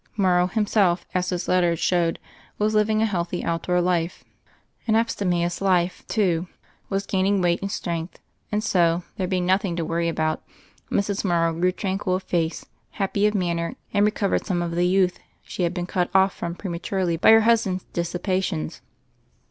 [0.17, 2.17] Morrow, himself, as his letters showed,
[2.57, 4.23] was living a healthy, outdoor life—
[4.87, 6.47] an abstemious life, too—
[6.91, 8.17] ^was gaining weight and strength;
[8.51, 10.41] and so, there being nothing to worry about,
[10.89, 11.23] Mrs.
[11.23, 15.61] Morrow grew tranquil of face, happy of manner, and recovered some of the youth she
[15.61, 18.81] had been cut off from prematurely by her husband's dissipations.